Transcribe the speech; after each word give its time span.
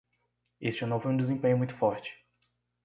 Este 0.59 0.83
não 0.83 0.99
foi 0.99 1.11
um 1.11 1.17
desempenho 1.17 1.59
muito 1.59 1.77
forte. 1.77 2.11